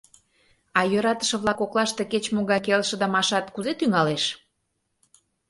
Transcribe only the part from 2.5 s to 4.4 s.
келшыдымашат кузе тӱҥалеш?